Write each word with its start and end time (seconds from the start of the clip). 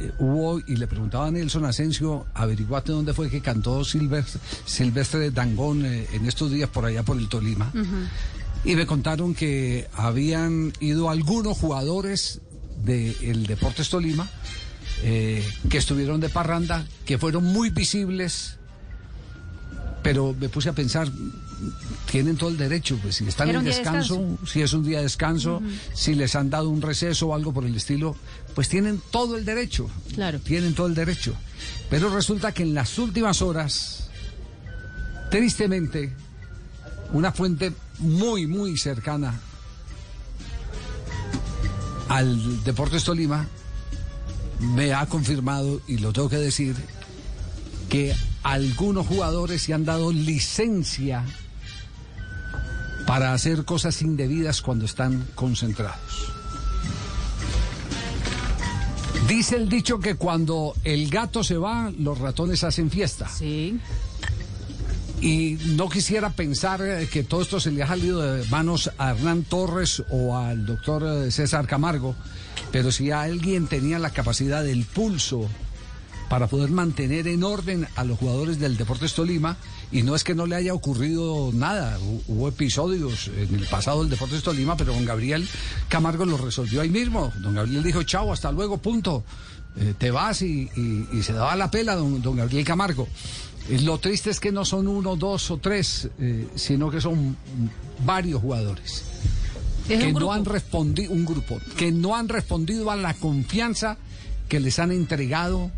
eh, 0.00 0.12
hubo, 0.18 0.58
y 0.58 0.76
le 0.76 0.86
preguntaba 0.86 1.26
a 1.26 1.30
Nelson 1.30 1.64
Asensio, 1.64 2.26
averiguate 2.34 2.92
dónde 2.92 3.14
fue 3.14 3.30
que 3.30 3.40
cantó 3.40 3.84
Silvestre, 3.84 4.40
Silvestre 4.64 5.30
Dangón 5.30 5.84
eh, 5.84 6.06
en 6.12 6.26
estos 6.26 6.50
días 6.50 6.68
por 6.68 6.84
allá 6.84 7.02
por 7.02 7.16
el 7.16 7.28
Tolima. 7.28 7.70
Y 8.64 8.74
me 8.76 8.86
contaron 8.86 9.34
que 9.34 9.88
habían 9.94 10.72
ido 10.80 11.10
algunos 11.10 11.58
jugadores 11.58 12.40
del 12.82 13.46
Deportes 13.46 13.88
Tolima 13.88 14.28
eh, 15.02 15.46
que 15.68 15.78
estuvieron 15.78 16.20
de 16.20 16.28
parranda, 16.28 16.86
que 17.04 17.18
fueron 17.18 17.44
muy 17.44 17.70
visibles, 17.70 18.58
pero 20.04 20.36
me 20.38 20.50
puse 20.50 20.68
a 20.68 20.74
pensar, 20.74 21.10
tienen 22.12 22.36
todo 22.36 22.50
el 22.50 22.58
derecho, 22.58 22.98
pues 23.00 23.16
si 23.16 23.26
están 23.26 23.48
en 23.48 23.64
descanso. 23.64 24.38
si 24.46 24.60
es 24.60 24.74
un 24.74 24.84
día 24.84 24.98
de 24.98 25.04
descanso, 25.04 25.62
si 25.94 26.14
les 26.14 26.36
han 26.36 26.50
dado 26.50 26.68
un 26.68 26.82
receso 26.82 27.28
o 27.28 27.34
algo 27.34 27.54
por 27.54 27.64
el 27.64 27.74
estilo, 27.74 28.14
pues 28.54 28.68
tienen 28.68 29.00
todo 29.10 29.34
el 29.38 29.46
derecho. 29.46 29.88
Claro. 30.14 30.38
Tienen 30.40 30.74
todo 30.74 30.88
el 30.88 30.94
derecho. 30.94 31.34
Pero 31.88 32.14
resulta 32.14 32.52
que 32.52 32.64
en 32.64 32.74
las 32.74 32.98
últimas 32.98 33.40
horas, 33.40 34.10
tristemente, 35.30 36.12
una 37.14 37.32
fuente 37.32 37.72
muy, 38.00 38.46
muy 38.46 38.76
cercana 38.76 39.40
al 42.10 42.62
Deportes 42.62 43.04
Tolima 43.04 43.48
me 44.60 44.92
ha 44.92 45.06
confirmado, 45.06 45.80
y 45.88 45.96
lo 45.96 46.12
tengo 46.12 46.28
que 46.28 46.36
decir, 46.36 46.76
que 47.88 48.14
algunos 48.44 49.06
jugadores 49.06 49.62
se 49.62 49.74
han 49.74 49.84
dado 49.84 50.12
licencia 50.12 51.24
para 53.06 53.32
hacer 53.32 53.64
cosas 53.64 54.00
indebidas 54.02 54.60
cuando 54.62 54.84
están 54.84 55.26
concentrados. 55.34 56.34
Dice 59.26 59.56
el 59.56 59.70
dicho 59.70 59.98
que 59.98 60.16
cuando 60.16 60.74
el 60.84 61.08
gato 61.08 61.42
se 61.42 61.56
va, 61.56 61.90
los 61.98 62.18
ratones 62.18 62.62
hacen 62.62 62.90
fiesta. 62.90 63.26
Sí. 63.28 63.78
Y 65.22 65.56
no 65.68 65.88
quisiera 65.88 66.28
pensar 66.30 66.82
eh, 66.82 67.08
que 67.10 67.22
todo 67.22 67.40
esto 67.40 67.58
se 67.58 67.70
le 67.70 67.82
ha 67.82 67.86
salido 67.86 68.20
de 68.20 68.46
manos 68.50 68.90
a 68.98 69.12
Hernán 69.12 69.44
Torres 69.44 70.02
o 70.10 70.36
al 70.36 70.66
doctor 70.66 71.02
eh, 71.04 71.30
César 71.30 71.66
Camargo, 71.66 72.14
pero 72.70 72.92
si 72.92 73.10
alguien 73.10 73.66
tenía 73.66 73.98
la 73.98 74.10
capacidad 74.10 74.62
del 74.62 74.84
pulso 74.84 75.48
para 76.34 76.48
poder 76.48 76.70
mantener 76.72 77.28
en 77.28 77.44
orden 77.44 77.86
a 77.94 78.02
los 78.02 78.18
jugadores 78.18 78.58
del 78.58 78.76
Deportes 78.76 79.14
Tolima, 79.14 79.56
y 79.92 80.02
no 80.02 80.16
es 80.16 80.24
que 80.24 80.34
no 80.34 80.46
le 80.46 80.56
haya 80.56 80.74
ocurrido 80.74 81.52
nada, 81.54 81.96
hu- 82.00 82.22
hubo 82.26 82.48
episodios 82.48 83.28
en 83.38 83.54
el 83.54 83.64
pasado 83.68 84.00
del 84.00 84.10
Deportes 84.10 84.42
Tolima, 84.42 84.76
pero 84.76 84.92
don 84.92 85.04
Gabriel 85.04 85.46
Camargo 85.88 86.24
lo 86.24 86.36
resolvió 86.36 86.80
ahí 86.80 86.88
mismo. 86.90 87.32
Don 87.40 87.54
Gabriel 87.54 87.84
dijo, 87.84 88.02
chao, 88.02 88.32
hasta 88.32 88.50
luego, 88.50 88.78
punto. 88.78 89.22
Eh, 89.76 89.94
te 89.96 90.10
vas 90.10 90.42
y, 90.42 90.68
y- 90.74 91.06
y 91.12 91.22
se 91.22 91.34
daba 91.34 91.54
la 91.54 91.70
pela 91.70 91.94
don, 91.94 92.20
don 92.20 92.34
Gabriel 92.36 92.64
Camargo. 92.64 93.06
Eh, 93.68 93.78
Lo 93.82 93.98
triste 93.98 94.30
es 94.30 94.40
que 94.40 94.50
no 94.50 94.64
son 94.64 94.88
uno, 94.88 95.14
dos 95.14 95.52
o 95.52 95.58
tres, 95.58 96.08
eh, 96.18 96.48
sino 96.56 96.90
que 96.90 97.00
son 97.00 97.36
varios 98.04 98.40
jugadores 98.40 99.04
Es 99.88 100.00
que 100.02 100.12
no 100.12 100.32
han 100.32 100.44
respondido, 100.44 101.12
un 101.12 101.24
grupo, 101.24 101.60
que 101.76 101.92
no 101.92 102.16
han 102.16 102.28
respondido 102.28 102.90
a 102.90 102.96
la 102.96 103.14
confianza 103.14 103.98
que 104.48 104.58
les 104.58 104.80
han 104.80 104.90
entregado 104.90 105.70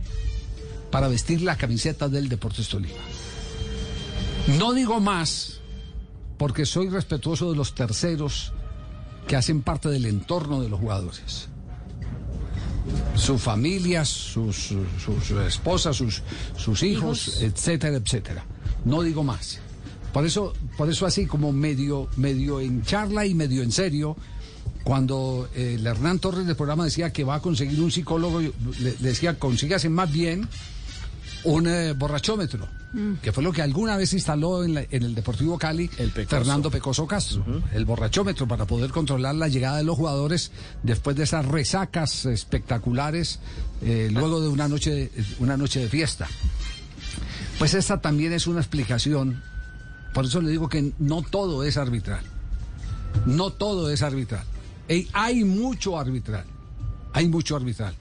para 0.96 1.08
vestir 1.08 1.42
la 1.42 1.58
camiseta 1.58 2.08
del 2.08 2.30
Deportes 2.30 2.70
Tolima. 2.70 2.94
No 4.58 4.72
digo 4.72 4.98
más 4.98 5.60
porque 6.38 6.64
soy 6.64 6.88
respetuoso 6.88 7.50
de 7.50 7.56
los 7.58 7.74
terceros 7.74 8.54
que 9.28 9.36
hacen 9.36 9.60
parte 9.60 9.90
del 9.90 10.06
entorno 10.06 10.62
de 10.62 10.70
los 10.70 10.80
jugadores. 10.80 11.48
Sus 13.14 13.42
familias, 13.42 14.08
sus, 14.08 14.72
sus 15.04 15.30
esposas, 15.46 15.96
sus, 15.96 16.22
sus 16.56 16.82
hijos, 16.82 17.28
Hijos. 17.28 17.42
etcétera, 17.42 17.98
etcétera. 17.98 18.46
No 18.86 19.02
digo 19.02 19.22
más. 19.22 19.58
Por 20.14 20.24
eso, 20.24 20.54
por 20.78 20.88
eso 20.88 21.04
así 21.04 21.26
como 21.26 21.52
medio, 21.52 22.08
medio 22.16 22.58
en 22.58 22.82
charla 22.84 23.26
y 23.26 23.34
medio 23.34 23.62
en 23.62 23.70
serio, 23.70 24.16
cuando 24.82 25.50
eh, 25.54 25.74
el 25.78 25.86
Hernán 25.86 26.20
Torres 26.20 26.46
del 26.46 26.56
programa 26.56 26.84
decía 26.86 27.12
que 27.12 27.22
va 27.22 27.34
a 27.34 27.42
conseguir 27.42 27.82
un 27.82 27.92
psicólogo, 27.92 28.40
le 28.40 28.92
decía, 28.92 29.38
consígase 29.38 29.90
más 29.90 30.10
bien 30.10 30.48
un 31.44 31.66
eh, 31.68 31.92
borrachómetro, 31.92 32.66
que 33.22 33.30
fue 33.32 33.42
lo 33.44 33.52
que 33.52 33.62
alguna 33.62 33.96
vez 33.96 34.12
instaló 34.14 34.64
en, 34.64 34.74
la- 34.74 34.82
en 34.90 35.02
el 35.02 35.14
Deportivo 35.14 35.58
Cali 35.58 35.88
El 35.98 36.10
Pecoso. 36.10 36.36
Fernando 36.36 36.70
Pecoso 36.70 37.06
Castro, 37.06 37.44
el 37.72 37.84
borrachómetro 37.84 38.48
para 38.48 38.64
poder 38.64 38.90
controlar 38.90 39.34
la 39.34 39.48
llegada 39.48 39.76
de 39.78 39.84
los 39.84 39.96
jugadores 39.96 40.50
después 40.82 41.14
de 41.16 41.24
esas 41.24 41.44
resacas 41.46 42.24
espectaculares 42.26 43.38
eh, 43.82 44.08
luego 44.12 44.40
de 44.40 44.48
una 44.48 44.66
noche 44.68 44.90
de, 44.90 45.10
una 45.38 45.56
noche 45.56 45.80
de 45.80 45.88
fiesta. 45.88 46.26
Pues 47.58 47.74
esta 47.74 48.00
también 48.00 48.32
es 48.32 48.46
una 48.46 48.60
explicación, 48.60 49.42
por 50.12 50.24
eso 50.24 50.40
le 50.40 50.50
digo 50.50 50.68
que 50.68 50.92
no 50.98 51.22
todo 51.22 51.62
es 51.64 51.76
arbitral, 51.76 52.24
no 53.26 53.50
todo 53.50 53.90
es 53.90 54.02
arbitral. 54.02 54.44
Hay 55.12 55.44
mucho 55.44 55.98
arbitral, 55.98 56.44
hay 57.12 57.28
mucho 57.28 57.56
arbitral, 57.56 57.94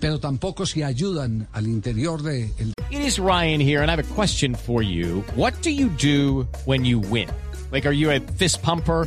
pero 0.00 0.18
tampoco 0.18 0.66
se 0.66 0.84
ayudan 0.84 1.48
al 1.52 1.66
interior 1.66 2.22
del 2.22 2.50
It 2.90 3.00
is 3.02 3.18
Ryan 3.18 3.60
here, 3.60 3.82
and 3.82 3.90
I 3.90 3.96
have 3.96 4.00
a 4.00 4.14
question 4.14 4.54
for 4.54 4.82
you. 4.82 5.22
What 5.34 5.54
do 5.62 5.70
you 5.70 5.88
do 5.88 6.48
when 6.64 6.84
you 6.84 6.98
win? 6.98 7.28
Like, 7.70 7.86
are 7.86 7.92
you 7.92 8.10
a 8.10 8.20
fist 8.20 8.62
pumper? 8.62 9.06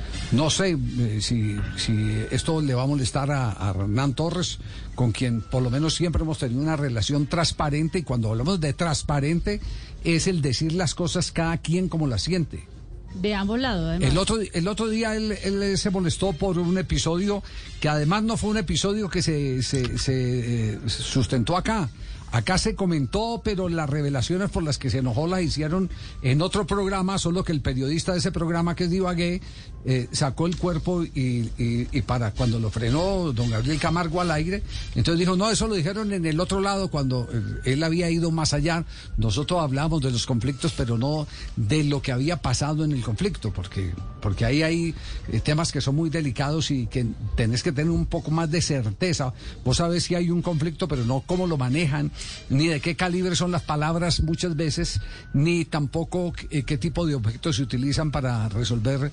No 0.31 0.49
sé 0.49 0.77
eh, 0.99 1.19
si, 1.21 1.57
si 1.77 2.25
esto 2.31 2.61
le 2.61 2.73
va 2.73 2.83
a 2.83 2.87
molestar 2.87 3.31
a, 3.31 3.51
a 3.51 3.71
Hernán 3.71 4.13
Torres, 4.13 4.59
con 4.95 5.11
quien 5.11 5.41
por 5.41 5.61
lo 5.61 5.69
menos 5.69 5.95
siempre 5.95 6.21
hemos 6.23 6.37
tenido 6.37 6.61
una 6.61 6.77
relación 6.77 7.27
transparente, 7.27 7.99
y 7.99 8.03
cuando 8.03 8.29
hablamos 8.29 8.59
de 8.61 8.73
transparente 8.73 9.59
es 10.03 10.27
el 10.27 10.41
decir 10.41 10.73
las 10.73 10.95
cosas 10.95 11.31
cada 11.31 11.57
quien 11.57 11.89
como 11.89 12.07
las 12.07 12.21
siente. 12.23 12.65
De 13.13 13.35
ambos 13.35 13.59
lados, 13.59 13.89
además. 13.89 14.09
El 14.09 14.17
otro, 14.17 14.37
el 14.53 14.67
otro 14.69 14.87
día 14.87 15.15
él, 15.17 15.33
él 15.43 15.77
se 15.77 15.89
molestó 15.89 16.31
por 16.31 16.57
un 16.57 16.77
episodio 16.77 17.43
que 17.81 17.89
además 17.89 18.23
no 18.23 18.37
fue 18.37 18.51
un 18.51 18.57
episodio 18.57 19.09
que 19.09 19.21
se, 19.21 19.61
se- 19.63 19.97
se, 19.97 20.73
eh, 20.75 20.79
sustentó 20.87 21.57
acá. 21.57 21.89
Acá 22.33 22.57
se 22.57 22.75
comentó, 22.75 23.41
pero 23.43 23.67
las 23.67 23.89
revelaciones 23.89 24.49
por 24.49 24.63
las 24.63 24.77
que 24.77 24.89
se 24.89 24.99
enojó 24.99 25.27
las 25.27 25.41
hicieron 25.41 25.89
en 26.21 26.41
otro 26.41 26.65
programa, 26.65 27.17
solo 27.17 27.43
que 27.43 27.51
el 27.51 27.59
periodista 27.59 28.13
de 28.13 28.19
ese 28.19 28.31
programa, 28.31 28.73
que 28.73 28.85
es 28.85 28.89
Divagué, 28.89 29.41
eh, 29.85 30.07
sacó 30.11 30.47
el 30.47 30.57
cuerpo 30.57 31.03
y, 31.03 31.81
para 32.05 32.31
cuando 32.31 32.59
lo 32.59 32.69
frenó 32.69 33.31
don 33.33 33.49
Gabriel 33.49 33.79
Camargo 33.79 34.21
al 34.21 34.31
aire, 34.31 34.63
entonces 34.95 35.19
dijo, 35.19 35.35
no, 35.35 35.49
eso 35.49 35.67
lo 35.67 35.75
dijeron 35.75 36.13
en 36.13 36.25
el 36.25 36.39
otro 36.39 36.61
lado 36.61 36.89
cuando 36.89 37.27
eh, 37.31 37.73
él 37.73 37.83
había 37.83 38.09
ido 38.09 38.31
más 38.31 38.53
allá. 38.53 38.85
Nosotros 39.17 39.61
hablamos 39.61 40.01
de 40.01 40.11
los 40.11 40.25
conflictos, 40.25 40.73
pero 40.75 40.97
no 40.97 41.27
de 41.55 41.83
lo 41.83 42.01
que 42.01 42.11
había 42.11 42.37
pasado 42.37 42.83
en 42.83 42.91
el 42.91 43.01
conflicto, 43.01 43.51
porque, 43.51 43.91
porque 44.21 44.45
ahí 44.45 44.63
hay 44.63 44.95
eh, 45.31 45.39
temas 45.39 45.71
que 45.71 45.81
son 45.81 45.95
muy 45.95 46.09
delicados 46.09 46.71
y 46.71 46.87
que 46.87 47.05
tenés 47.35 47.63
que 47.63 47.71
tener 47.71 47.91
un 47.91 48.05
poco 48.05 48.31
más 48.31 48.49
de 48.49 48.61
certeza. 48.61 49.33
Vos 49.63 49.77
sabés 49.77 50.03
si 50.03 50.15
hay 50.15 50.29
un 50.29 50.41
conflicto, 50.41 50.87
pero 50.87 51.05
no 51.05 51.23
cómo 51.25 51.47
lo 51.47 51.57
manejan 51.57 52.11
ni 52.49 52.67
de 52.67 52.79
qué 52.79 52.95
calibre 52.95 53.35
son 53.35 53.51
las 53.51 53.63
palabras 53.63 54.21
muchas 54.21 54.55
veces, 54.55 55.01
ni 55.33 55.65
tampoco 55.65 56.33
eh, 56.49 56.63
qué 56.63 56.77
tipo 56.77 57.05
de 57.05 57.15
objetos 57.15 57.55
se 57.55 57.63
utilizan 57.63 58.11
para 58.11 58.49
resolver 58.49 59.11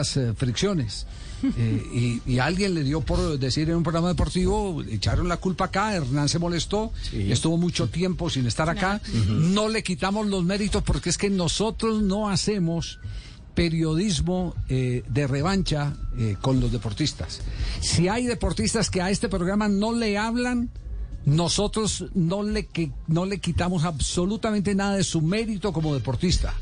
esas 0.00 0.16
eh, 0.16 0.34
fricciones. 0.34 1.06
Eh, 1.56 2.20
y, 2.26 2.32
y 2.32 2.38
alguien 2.40 2.74
le 2.74 2.82
dio 2.82 3.00
por 3.00 3.38
decir 3.38 3.70
en 3.70 3.76
un 3.76 3.84
programa 3.84 4.08
deportivo, 4.08 4.82
echaron 4.82 5.28
la 5.28 5.36
culpa 5.36 5.66
acá, 5.66 5.94
Hernán 5.94 6.28
se 6.28 6.40
molestó, 6.40 6.92
estuvo 7.12 7.56
mucho 7.56 7.88
tiempo 7.88 8.28
sin 8.28 8.46
estar 8.48 8.68
acá, 8.68 9.00
no 9.28 9.68
le 9.68 9.84
quitamos 9.84 10.26
los 10.26 10.42
méritos 10.42 10.82
porque 10.82 11.10
es 11.10 11.16
que 11.16 11.30
nosotros 11.30 12.02
no 12.02 12.28
hacemos 12.28 12.98
periodismo 13.58 14.54
eh, 14.68 15.02
de 15.08 15.26
revancha 15.26 15.96
eh, 16.16 16.36
con 16.40 16.60
los 16.60 16.70
deportistas. 16.70 17.40
Si 17.80 18.06
hay 18.06 18.24
deportistas 18.24 18.88
que 18.88 19.02
a 19.02 19.10
este 19.10 19.28
programa 19.28 19.66
no 19.66 19.92
le 19.92 20.16
hablan, 20.16 20.70
nosotros 21.24 22.04
no 22.14 22.44
le, 22.44 22.66
que, 22.66 22.92
no 23.08 23.26
le 23.26 23.40
quitamos 23.40 23.82
absolutamente 23.82 24.76
nada 24.76 24.94
de 24.94 25.02
su 25.02 25.22
mérito 25.22 25.72
como 25.72 25.92
deportista. 25.92 26.54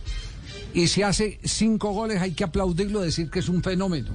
Y 0.77 0.89
si 0.89 1.03
hace 1.03 1.41
cinco 1.43 1.93
goles 1.93 2.21
hay 2.21 2.33
que 2.33 2.45
aplaudirlo, 2.45 3.01
decir 3.01 3.31
que 3.31 3.39
es 3.39 3.49
un 3.49 3.63
fenómeno 3.63 4.11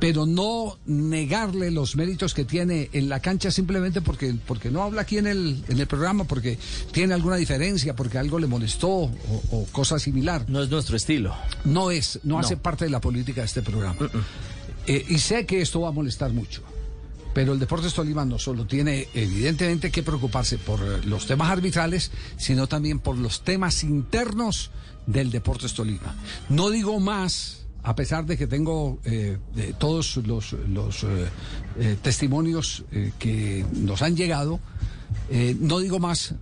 pero 0.00 0.26
no 0.26 0.76
negarle 0.84 1.70
los 1.70 1.96
méritos 1.96 2.34
que 2.34 2.44
tiene 2.44 2.90
en 2.92 3.08
la 3.08 3.20
cancha 3.20 3.50
simplemente 3.50 4.02
porque, 4.02 4.34
porque 4.46 4.70
no 4.70 4.82
habla 4.82 5.02
aquí 5.02 5.16
en 5.16 5.26
el, 5.26 5.64
en 5.66 5.80
el 5.80 5.86
programa, 5.86 6.24
porque 6.24 6.58
tiene 6.92 7.14
alguna 7.14 7.36
diferencia, 7.36 7.96
porque 7.96 8.18
algo 8.18 8.38
le 8.38 8.46
molestó 8.46 8.88
o, 8.88 9.10
o 9.50 9.64
cosa 9.72 9.98
similar. 9.98 10.44
No 10.48 10.62
es 10.62 10.68
nuestro 10.68 10.96
estilo. 10.96 11.34
No 11.64 11.90
es, 11.90 12.20
no, 12.22 12.38
hace 12.38 12.58
parte 12.58 12.84
de 12.84 12.90
la 12.90 13.00
política 13.00 13.40
de 13.42 13.46
este 13.46 13.62
programa. 13.62 14.10
Eh, 14.86 15.06
y 15.08 15.18
sé 15.18 15.46
que 15.46 15.62
esto 15.62 15.80
va 15.80 15.88
a 15.88 15.92
molestar 15.92 16.32
mucho. 16.32 16.62
Pero 17.34 17.52
el 17.52 17.58
Deportes 17.58 17.92
Tolima 17.92 18.24
no 18.24 18.38
solo 18.38 18.64
tiene 18.64 19.08
evidentemente 19.12 19.90
que 19.90 20.04
preocuparse 20.04 20.56
por 20.56 20.80
eh, 20.80 21.00
los 21.04 21.26
temas 21.26 21.50
arbitrales, 21.50 22.12
sino 22.36 22.68
también 22.68 23.00
por 23.00 23.18
los 23.18 23.42
temas 23.42 23.82
internos 23.82 24.70
del 25.06 25.32
Deportes 25.32 25.74
Tolima. 25.74 26.14
No 26.48 26.70
digo 26.70 27.00
más, 27.00 27.66
a 27.82 27.96
pesar 27.96 28.24
de 28.24 28.38
que 28.38 28.46
tengo 28.46 29.00
eh, 29.04 29.38
todos 29.78 30.16
los, 30.18 30.54
eh, 30.54 31.96
testimonios 32.00 32.84
que 33.18 33.66
nos 33.72 34.00
han 34.02 34.16
llegado, 34.16 34.60
no 35.60 35.80
digo 35.80 35.98
más 35.98 36.34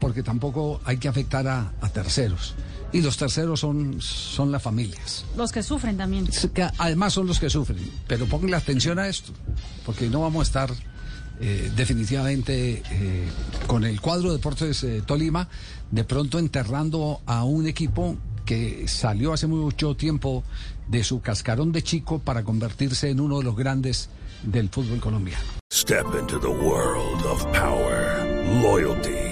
porque 0.00 0.22
tampoco 0.22 0.80
hay 0.84 0.96
que 0.96 1.08
afectar 1.08 1.46
a 1.46 1.88
terceros. 1.92 2.54
Y 2.92 3.00
los 3.00 3.16
terceros 3.16 3.60
son, 3.60 4.00
son 4.00 4.52
las 4.52 4.62
familias. 4.62 5.24
Los 5.36 5.50
que 5.50 5.62
sufren 5.62 5.96
también. 5.96 6.28
Además 6.78 7.14
son 7.14 7.26
los 7.26 7.40
que 7.40 7.48
sufren. 7.48 7.78
Pero 8.06 8.26
pongan 8.26 8.54
atención 8.54 8.98
a 8.98 9.08
esto, 9.08 9.32
porque 9.86 10.08
no 10.08 10.20
vamos 10.20 10.40
a 10.40 10.42
estar 10.42 10.74
eh, 11.40 11.72
definitivamente 11.74 12.82
eh, 12.90 13.28
con 13.66 13.84
el 13.84 14.00
cuadro 14.00 14.30
de 14.30 14.36
Deportes 14.36 14.84
eh, 14.84 15.02
Tolima, 15.04 15.48
de 15.90 16.04
pronto 16.04 16.38
enterrando 16.38 17.20
a 17.26 17.44
un 17.44 17.66
equipo 17.66 18.16
que 18.44 18.86
salió 18.86 19.32
hace 19.32 19.46
mucho 19.46 19.96
tiempo 19.96 20.44
de 20.88 21.02
su 21.02 21.20
cascarón 21.20 21.72
de 21.72 21.82
chico 21.82 22.18
para 22.18 22.44
convertirse 22.44 23.10
en 23.10 23.20
uno 23.20 23.38
de 23.38 23.44
los 23.44 23.56
grandes 23.56 24.08
del 24.44 24.68
fútbol 24.68 25.00
colombiano. 25.00 25.42
Step 25.72 26.06
into 26.20 26.38
the 26.38 26.48
world 26.48 27.24
of 27.26 27.44
power, 27.52 28.24
loyalty, 28.62 29.31